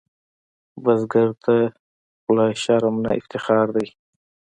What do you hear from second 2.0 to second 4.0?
خوله شرم نه، افتخار دی